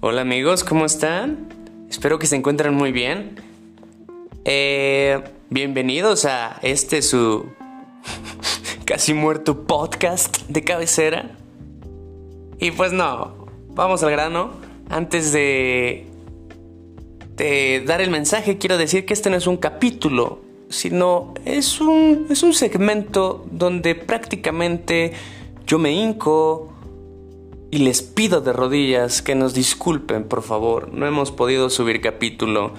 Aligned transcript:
Hola 0.00 0.20
amigos, 0.20 0.62
¿cómo 0.62 0.86
están? 0.86 1.48
Espero 1.90 2.20
que 2.20 2.28
se 2.28 2.36
encuentren 2.36 2.72
muy 2.72 2.92
bien. 2.92 3.34
Eh, 4.44 5.20
bienvenidos 5.50 6.24
a 6.24 6.60
este 6.62 7.02
su 7.02 7.46
casi 8.84 9.12
muerto 9.12 9.66
podcast 9.66 10.42
de 10.48 10.62
cabecera. 10.62 11.36
Y 12.60 12.70
pues 12.70 12.92
no, 12.92 13.48
vamos 13.70 14.04
al 14.04 14.12
grano. 14.12 14.52
Antes 14.88 15.32
de, 15.32 16.06
de 17.34 17.82
dar 17.84 18.00
el 18.00 18.10
mensaje, 18.10 18.56
quiero 18.56 18.78
decir 18.78 19.04
que 19.04 19.14
este 19.14 19.30
no 19.30 19.36
es 19.36 19.48
un 19.48 19.56
capítulo, 19.56 20.42
sino 20.68 21.34
es 21.44 21.80
un, 21.80 22.28
es 22.30 22.44
un 22.44 22.54
segmento 22.54 23.44
donde 23.50 23.96
prácticamente 23.96 25.12
yo 25.66 25.80
me 25.80 25.90
hinco 25.90 26.77
y 27.70 27.78
les 27.78 28.02
pido 28.02 28.40
de 28.40 28.52
rodillas 28.52 29.22
que 29.22 29.34
nos 29.34 29.54
disculpen, 29.54 30.24
por 30.24 30.42
favor. 30.42 30.92
No 30.92 31.06
hemos 31.06 31.32
podido 31.32 31.70
subir 31.70 32.00
capítulo 32.00 32.72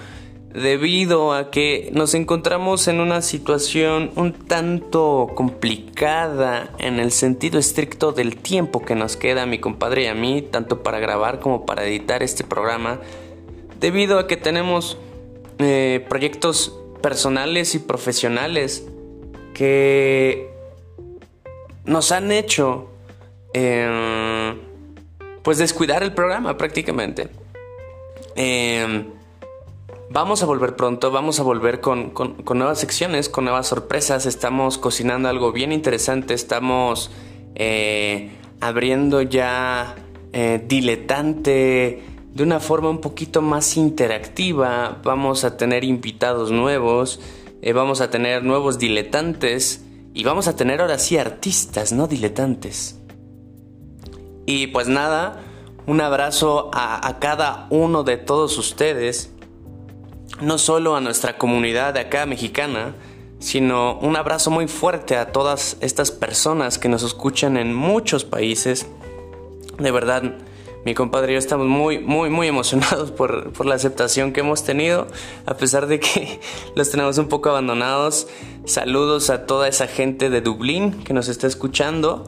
debido 0.54 1.34
a 1.34 1.52
que 1.52 1.90
nos 1.94 2.16
encontramos 2.16 2.88
en 2.88 3.00
una 3.00 3.22
situación 3.22 4.12
un 4.16 4.34
tanto 4.34 5.28
complicada 5.36 6.74
en 6.80 7.00
el 7.00 7.12
sentido 7.12 7.60
estricto 7.60 8.14
del 8.14 8.38
tiempo 8.38 8.84
que 8.84 8.96
nos 8.96 9.16
queda 9.16 9.44
a 9.44 9.46
mi 9.46 9.60
compadre 9.60 10.04
y 10.04 10.08
a 10.08 10.16
mí, 10.16 10.42
tanto 10.42 10.82
para 10.82 11.00
grabar 11.00 11.40
como 11.40 11.68
para 11.68 11.86
editar 11.86 12.24
este 12.24 12.44
programa, 12.44 13.00
debido 13.80 14.18
a 14.18 14.28
que 14.28 14.38
tenemos 14.38 14.98
eh, 15.60 16.04
proyectos 16.10 16.76
personales 17.02 17.76
y 17.76 17.80
profesionales 17.80 18.88
que 19.54 20.50
nos 21.86 22.12
han 22.12 22.32
hecho 22.32 22.90
eh, 23.54 24.59
pues 25.50 25.58
descuidar 25.58 26.04
el 26.04 26.14
programa 26.14 26.58
prácticamente. 26.58 27.28
Eh, 28.36 29.04
vamos 30.12 30.44
a 30.44 30.46
volver 30.46 30.76
pronto, 30.76 31.10
vamos 31.10 31.40
a 31.40 31.44
volver 31.44 31.82
con, 31.82 32.14
nuevas 32.54 32.78
secciones, 32.78 33.30
con 33.30 33.46
nuevas 33.46 33.66
sorpresas. 33.66 34.28
Estamos 34.28 34.78
cocinando 34.78 35.28
algo 35.28 35.52
bien 35.52 35.72
interesante, 35.72 36.36
estamos 36.36 37.10
eh, 37.56 38.30
abriendo 38.62 39.24
ya 39.24 39.96
diletante 40.68 42.04
de 42.32 42.44
una 42.44 42.60
forma 42.60 42.92
un 42.92 43.02
poquito 43.02 43.42
más 43.42 43.76
interactiva. 43.76 45.02
Vamos 45.04 45.46
a 45.46 45.58
tener 45.58 45.84
invitados 45.84 46.52
nuevos, 46.52 47.22
eh, 47.64 47.74
vamos 47.74 48.02
a 48.02 48.12
tener 48.12 48.44
nuevos 48.44 48.78
diletantes 48.78 49.84
y 50.14 50.24
vamos 50.24 50.48
a 50.48 50.56
tener 50.56 50.80
ahora 50.80 51.00
sí 51.00 51.18
artistas, 51.18 51.92
no 51.92 52.06
diletantes. 52.06 52.99
Y 54.50 54.66
pues 54.66 54.88
nada, 54.88 55.44
un 55.86 56.02
abrazo 56.02 56.72
a, 56.74 57.20
cada 57.20 57.68
uno 57.70 58.04
de 58.04 58.18
todos 58.18 58.58
ustedes, 58.58 59.32
no 60.42 60.58
solo 60.58 60.96
a 60.96 61.02
nuestra 61.02 61.38
comunidad 61.38 61.94
de 61.94 62.00
acá 62.00 62.26
mexicana, 62.26 62.96
sino 63.38 64.00
un 64.00 64.16
abrazo 64.16 64.50
muy 64.50 64.68
fuerte 64.68 65.18
a 65.18 65.32
todas 65.32 65.78
estas 65.82 66.10
personas 66.10 66.80
que 66.80 66.90
nos 66.90 67.04
escuchan 67.04 67.58
en 67.58 67.76
muchos 67.76 68.26
países. 68.26 68.88
De 69.78 69.92
verdad, 69.92 70.24
mi 70.84 70.96
compadre 70.96 71.34
y 71.34 71.36
yo 71.36 71.38
estamos 71.38 71.68
muy, 71.68 72.00
muy, 72.00 72.32
muy 72.32 72.48
emocionados 72.48 73.12
por, 73.12 73.64
la 73.64 73.76
aceptación 73.76 74.34
que 74.34 74.40
hemos 74.40 74.64
tenido, 74.64 75.06
a 75.46 75.58
pesar 75.58 75.86
de 75.86 76.00
que 76.00 76.40
los 76.76 76.90
tenemos 76.90 77.20
un 77.20 77.28
poco 77.28 77.50
abandonados. 77.50 78.26
Saludos 78.66 79.30
a 79.30 79.46
toda 79.46 79.68
esa 79.68 79.86
gente 79.86 80.32
de 80.32 80.42
Dublín 80.42 81.04
que 81.04 81.14
nos 81.14 81.28
está 81.28 81.46
escuchando. 81.46 82.28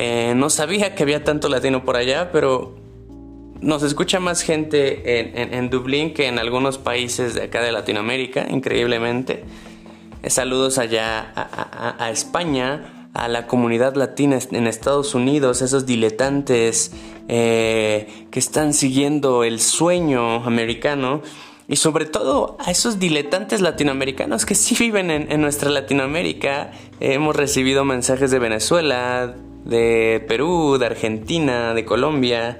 Eh, 0.00 0.32
no 0.36 0.48
sabía 0.48 0.94
que 0.94 1.02
había 1.02 1.24
tanto 1.24 1.48
latino 1.48 1.84
por 1.84 1.96
allá, 1.96 2.30
pero 2.30 2.76
nos 3.60 3.82
escucha 3.82 4.20
más 4.20 4.42
gente 4.42 5.56
en, 5.56 5.70
Dublín 5.70 6.14
que 6.14 6.28
en 6.28 6.38
algunos 6.38 6.78
países 6.78 7.34
de 7.34 7.42
acá 7.42 7.62
de 7.62 7.72
Latinoamérica, 7.72 8.46
increíblemente. 8.48 9.42
Eh, 10.22 10.30
saludos 10.30 10.78
allá 10.78 11.32
a 11.34 12.10
España, 12.12 13.10
a 13.12 13.26
la 13.26 13.48
comunidad 13.48 13.96
latina 13.96 14.38
en 14.52 14.68
Estados 14.68 15.16
Unidos, 15.16 15.62
esos 15.62 15.84
diletantes 15.84 16.92
eh, 17.26 18.26
que 18.30 18.38
están 18.38 18.74
siguiendo 18.74 19.42
el 19.42 19.58
sueño 19.58 20.44
americano 20.44 21.22
y 21.66 21.74
sobre 21.74 22.04
todo 22.04 22.56
a 22.60 22.70
esos 22.70 23.00
diletantes 23.00 23.60
latinoamericanos 23.60 24.46
que 24.46 24.54
sí 24.54 24.76
viven 24.78 25.10
en, 25.10 25.40
nuestra 25.40 25.70
Latinoamérica. 25.70 26.70
hemos 27.00 27.34
recibido 27.34 27.84
mensajes 27.84 28.30
de 28.30 28.38
Venezuela, 28.38 29.34
de 29.68 30.24
Perú, 30.26 30.78
de 30.78 30.86
Argentina, 30.86 31.74
de 31.74 31.84
Colombia. 31.84 32.58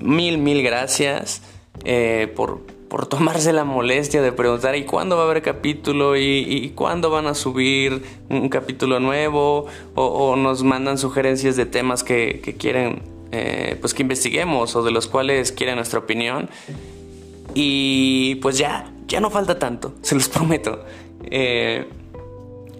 Mil, 0.00 0.38
mil 0.38 0.62
gracias 0.62 1.42
eh, 1.84 2.32
por, 2.34 2.60
por 2.88 3.06
tomarse 3.06 3.52
la 3.52 3.64
molestia 3.64 4.22
de 4.22 4.32
preguntar 4.32 4.76
¿y 4.76 4.84
cuándo 4.84 5.16
va 5.16 5.22
a 5.22 5.24
haber 5.26 5.42
capítulo? 5.42 6.16
¿y, 6.16 6.72
cuándo 6.74 7.10
van 7.10 7.26
a 7.26 7.34
subir 7.34 8.02
un 8.30 8.48
capítulo 8.48 9.00
nuevo? 9.00 9.66
O, 9.94 10.36
nos 10.36 10.62
mandan 10.62 10.98
sugerencias 10.98 11.56
de 11.56 11.66
temas 11.66 12.02
que, 12.02 12.56
quieren 12.58 13.02
eh, 13.32 13.76
pues 13.80 13.92
que 13.92 14.02
investiguemos 14.02 14.76
o 14.76 14.82
de 14.82 14.92
los 14.92 15.08
cuales 15.08 15.52
quieren 15.52 15.76
nuestra 15.76 15.98
opinión. 15.98 16.48
Y 17.54 18.36
pues 18.36 18.58
ya, 18.58 18.92
ya 19.08 19.20
no 19.20 19.30
falta 19.30 19.58
tanto, 19.58 19.94
se 20.02 20.14
los 20.14 20.28
prometo. 20.28 20.84
Eh, 21.24 21.86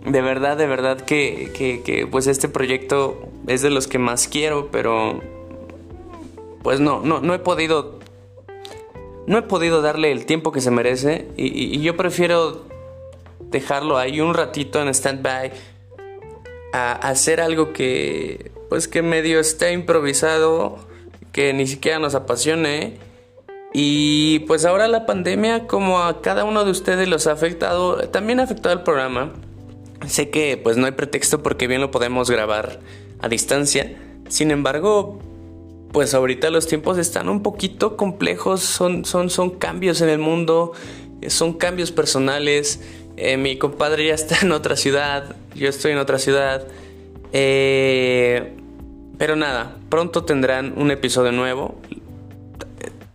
de 0.06 0.20
verdad, 0.22 0.56
de 0.56 0.66
verdad 0.66 1.00
que, 1.00 1.50
que, 1.84 2.06
pues 2.06 2.28
este 2.28 2.48
proyecto 2.48 3.28
es 3.46 3.62
de 3.62 3.70
los 3.70 3.86
que 3.86 3.98
más 3.98 4.28
quiero, 4.28 4.70
pero 4.70 5.20
pues 6.62 6.80
no, 6.80 7.00
no, 7.00 7.20
no 7.20 7.34
he 7.34 7.38
podido 7.38 8.00
no 9.26 9.38
he 9.38 9.42
podido 9.42 9.82
darle 9.82 10.12
el 10.12 10.24
tiempo 10.24 10.52
que 10.52 10.60
se 10.60 10.70
merece 10.70 11.28
y, 11.36 11.80
yo 11.80 11.96
prefiero 11.96 12.64
dejarlo 13.40 13.98
ahí 13.98 14.20
un 14.20 14.34
ratito 14.34 14.80
en 14.80 14.88
stand-by 14.88 15.52
a, 16.72 16.92
hacer 16.92 17.40
algo 17.40 17.72
que 17.72 18.52
pues 18.68 18.88
que 18.88 19.02
medio 19.02 19.38
esté 19.38 19.72
improvisado, 19.72 20.78
que 21.32 21.52
ni 21.52 21.66
siquiera 21.66 21.98
nos 21.98 22.14
apasione. 22.14 22.98
Y 23.72 24.40
pues 24.40 24.64
ahora 24.64 24.88
la 24.88 25.06
pandemia, 25.06 25.66
como 25.66 26.00
a 26.00 26.20
cada 26.20 26.44
uno 26.44 26.64
de 26.64 26.70
ustedes 26.70 27.08
los 27.08 27.26
ha 27.26 27.32
afectado, 27.32 28.08
también 28.08 28.40
ha 28.40 28.44
afectado 28.44 28.72
al 28.72 28.82
programa. 28.82 29.34
Sé 30.06 30.30
que 30.30 30.56
pues 30.56 30.76
no 30.76 30.86
hay 30.86 30.92
pretexto 30.92 31.42
porque 31.42 31.66
bien 31.66 31.80
lo 31.80 31.90
podemos 31.90 32.30
grabar 32.30 32.80
a 33.20 33.28
distancia. 33.28 33.96
Sin 34.28 34.50
embargo, 34.50 35.18
pues 35.92 36.14
ahorita 36.14 36.50
los 36.50 36.66
tiempos 36.66 36.98
están 36.98 37.28
un 37.28 37.42
poquito 37.42 37.96
complejos, 37.96 38.60
son, 38.60 39.04
son, 39.04 39.30
son 39.30 39.50
cambios 39.50 40.00
en 40.00 40.08
el 40.08 40.18
mundo, 40.18 40.72
eh, 41.22 41.30
son 41.30 41.54
cambios 41.54 41.92
personales. 41.92 42.80
Eh, 43.16 43.36
mi 43.36 43.56
compadre 43.56 44.06
ya 44.08 44.14
está 44.14 44.38
en 44.42 44.52
otra 44.52 44.76
ciudad, 44.76 45.36
yo 45.54 45.68
estoy 45.68 45.92
en 45.92 45.98
otra 45.98 46.18
ciudad. 46.18 46.66
Eh, 47.32 48.56
pero 49.18 49.36
nada, 49.36 49.76
pronto 49.88 50.24
tendrán 50.24 50.74
un 50.76 50.90
episodio 50.90 51.32
nuevo. 51.32 51.76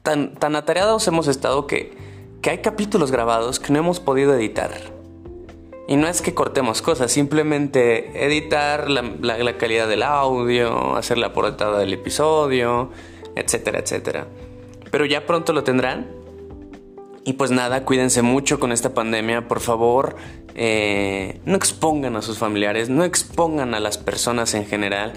Tan, 0.02 0.34
tan 0.34 0.56
atareados 0.56 1.08
hemos 1.08 1.28
estado 1.28 1.68
que, 1.68 1.94
que 2.42 2.50
hay 2.50 2.58
capítulos 2.60 3.12
grabados 3.12 3.60
que 3.60 3.72
no 3.72 3.80
hemos 3.80 4.00
podido 4.00 4.34
editar. 4.34 4.72
Y 5.92 5.98
no 5.98 6.08
es 6.08 6.22
que 6.22 6.34
cortemos 6.34 6.82
cosas, 6.82 7.12
simplemente 7.12 8.26
editar 8.26 8.90
la, 8.90 9.58
calidad 9.58 9.90
del 9.90 10.04
audio, 10.04 10.96
hacer 10.96 11.18
la 11.18 11.34
portada 11.34 11.80
del 11.80 11.92
episodio, 11.92 12.92
etcétera, 13.36 13.80
etcétera. 13.80 14.26
Pero 14.90 15.06
ya 15.06 15.26
pronto 15.26 15.52
lo 15.52 15.66
tendrán. 15.66 16.08
Y 17.26 17.34
pues 17.34 17.52
nada, 17.52 17.84
cuídense 17.84 18.22
mucho 18.22 18.58
con 18.58 18.72
esta 18.72 18.94
pandemia, 18.94 19.50
por 19.50 19.60
favor. 19.60 20.16
Eh, 20.56 21.42
no 21.44 21.58
expongan 21.58 22.16
a 22.16 22.22
sus 22.22 22.38
familiares, 22.38 22.88
no 22.88 23.04
expongan 23.04 23.74
a 23.74 23.82
las 23.82 23.98
personas 23.98 24.54
en 24.54 24.66
general. 24.66 25.12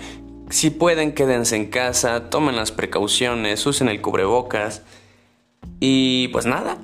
Si 0.50 0.70
pueden, 0.70 1.12
quédense 1.14 1.54
en 1.54 1.66
casa, 1.66 2.31
tomen 2.31 2.56
las 2.56 2.72
precauciones, 2.72 3.64
usen 3.64 3.88
el 3.88 4.00
cubrebocas. 4.00 4.82
Y 5.78 6.26
pues 6.32 6.46
nada, 6.46 6.78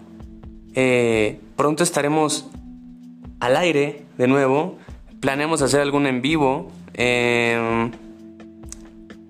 eh, 0.77 1.41
pronto 1.57 1.83
estaremos 1.83 2.47
al 3.41 3.57
aire 3.57 4.05
de 4.19 4.29
nuevo. 4.29 4.79
Planeamos 5.21 5.63
hacer 5.63 5.81
algún 5.81 6.07
en 6.07 6.23
vivo. 6.23 6.71
Em, 6.95 7.91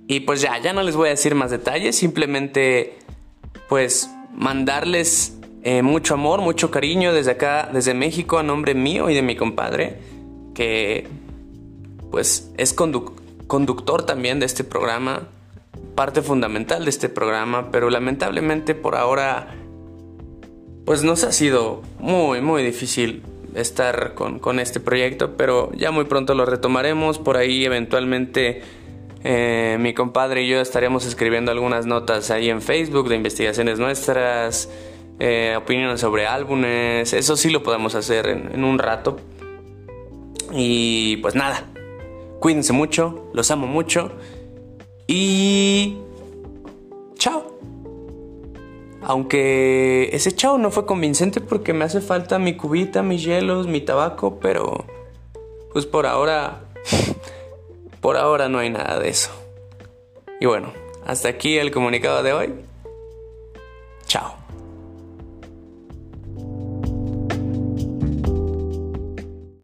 y 0.06 0.20
pues 0.20 0.40
ya, 0.40 0.58
ya 0.58 0.72
no 0.72 0.82
les 0.82 0.96
voy 0.96 1.08
a 1.08 1.10
decir 1.10 1.34
más 1.34 1.50
detalles. 1.50 1.96
Simplemente 1.96 2.98
pues 3.68 4.10
mandarles 4.34 5.38
eh, 5.62 5.82
mucho 5.82 6.14
amor, 6.14 6.40
mucho 6.40 6.70
cariño 6.70 7.12
desde 7.12 7.32
acá, 7.32 7.70
desde 7.72 7.94
México, 7.94 8.38
a 8.38 8.42
nombre 8.42 8.74
mío 8.74 9.08
y 9.08 9.14
de 9.14 9.22
mi 9.22 9.36
compadre. 9.36 9.98
Que 10.54 11.06
pues 12.10 12.50
es 12.58 12.74
conductor 12.74 14.04
también 14.04 14.40
de 14.40 14.46
este 14.46 14.64
programa. 14.64 15.28
Parte 15.94 16.22
fundamental 16.22 16.84
de 16.84 16.90
este 16.90 17.08
programa. 17.08 17.70
Pero 17.70 17.90
lamentablemente 17.90 18.74
por 18.74 18.96
ahora 18.96 19.54
pues 20.84 21.04
nos 21.04 21.22
ha 21.22 21.30
sido 21.30 21.82
muy, 22.00 22.40
muy 22.40 22.64
difícil 22.64 23.22
estar 23.54 24.14
con, 24.14 24.60
este 24.60 24.80
proyecto, 24.80 25.36
pero 25.36 25.70
ya 25.74 25.90
muy 25.90 26.04
pronto 26.04 26.34
lo 26.34 26.44
retomaremos. 26.46 27.18
Por 27.18 27.36
ahí 27.36 27.64
eventualmente 27.64 28.62
Eh, 29.22 29.76
mi 29.78 29.92
compadre 29.92 30.44
y 30.44 30.48
yo 30.48 30.62
estaríamos 30.62 31.04
escribiendo 31.04 31.52
algunas 31.52 31.84
notas 31.84 32.30
ahí 32.30 32.48
en 32.48 32.62
Facebook 32.62 33.10
de 33.10 33.16
investigaciones 33.16 33.78
nuestras, 33.78 34.70
eh, 35.18 35.56
opiniones 35.58 36.00
sobre 36.00 36.26
álbumes, 36.26 37.12
eso 37.12 37.36
sí 37.36 37.50
lo 37.50 37.62
podemos 37.62 37.94
hacer 37.94 38.26
en 38.28 38.64
un 38.64 38.78
rato. 38.78 39.18
Y 40.52 41.18
pues 41.18 41.34
nada, 41.34 41.64
cuídense 42.40 42.72
mucho, 42.72 43.30
los 43.34 43.50
amo 43.50 43.66
mucho 43.66 44.12
y... 45.06 45.98
Aunque 49.02 50.10
ese 50.12 50.32
chao 50.32 50.58
no 50.58 50.70
fue 50.70 50.86
convincente 50.86 51.40
porque 51.40 51.72
me 51.72 51.84
hace 51.84 52.00
falta 52.00 52.38
mi 52.38 52.56
cubita, 52.56 53.02
mis 53.02 53.24
hielos, 53.24 53.66
mi 53.66 53.80
tabaco, 53.80 54.38
pero 54.40 54.84
pues 55.72 55.86
por 55.86 56.06
ahora, 56.06 56.60
por 58.00 58.16
ahora 58.16 58.48
no 58.48 58.58
hay 58.58 58.70
nada 58.70 58.98
de 58.98 59.08
eso. 59.08 59.30
Y 60.40 60.46
bueno, 60.46 60.72
hasta 61.06 61.28
aquí 61.28 61.58
el 61.58 61.70
comunicado 61.70 62.22
de 62.22 62.32
hoy. 62.32 62.54
Chao. 64.06 64.39